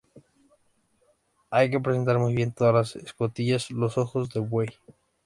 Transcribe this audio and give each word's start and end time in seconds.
hay 1.51 1.69
que 1.69 1.79
presentar 1.79 2.17
muy 2.17 2.33
bien 2.33 2.51
todas 2.53 2.73
las 2.73 3.05
escotillas, 3.05 3.69
los 3.69 3.99
ojos 3.99 4.29
de 4.31 4.39
buey 4.39 4.69